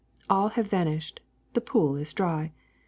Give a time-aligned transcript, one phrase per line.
[0.31, 1.19] All have vanished.
[1.53, 2.53] The pool is dry.